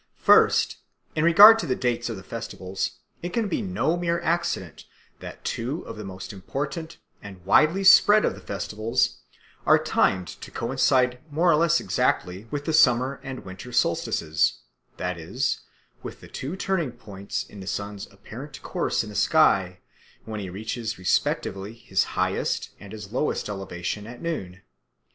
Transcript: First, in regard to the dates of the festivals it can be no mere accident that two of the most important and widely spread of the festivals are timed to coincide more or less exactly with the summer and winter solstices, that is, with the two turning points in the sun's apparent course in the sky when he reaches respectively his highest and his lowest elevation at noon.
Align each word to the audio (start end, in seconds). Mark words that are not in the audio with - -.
First, 0.17 0.77
in 1.15 1.23
regard 1.23 1.59
to 1.59 1.67
the 1.67 1.75
dates 1.75 2.09
of 2.09 2.17
the 2.17 2.23
festivals 2.23 2.97
it 3.21 3.33
can 3.33 3.47
be 3.47 3.61
no 3.61 3.95
mere 3.95 4.19
accident 4.21 4.85
that 5.19 5.45
two 5.45 5.83
of 5.83 5.95
the 5.95 6.03
most 6.03 6.33
important 6.33 6.97
and 7.21 7.45
widely 7.45 7.83
spread 7.83 8.25
of 8.25 8.33
the 8.33 8.41
festivals 8.41 9.19
are 9.63 9.77
timed 9.77 10.25
to 10.29 10.49
coincide 10.49 11.19
more 11.29 11.51
or 11.51 11.55
less 11.55 11.79
exactly 11.79 12.47
with 12.49 12.65
the 12.65 12.73
summer 12.73 13.19
and 13.21 13.45
winter 13.45 13.71
solstices, 13.71 14.61
that 14.97 15.19
is, 15.19 15.59
with 16.01 16.19
the 16.19 16.27
two 16.27 16.55
turning 16.55 16.93
points 16.93 17.43
in 17.43 17.59
the 17.59 17.67
sun's 17.67 18.07
apparent 18.11 18.59
course 18.63 19.03
in 19.03 19.09
the 19.11 19.15
sky 19.15 19.81
when 20.25 20.39
he 20.39 20.49
reaches 20.49 20.97
respectively 20.97 21.75
his 21.75 22.05
highest 22.17 22.71
and 22.79 22.91
his 22.91 23.11
lowest 23.11 23.47
elevation 23.47 24.07
at 24.07 24.19
noon. 24.19 24.63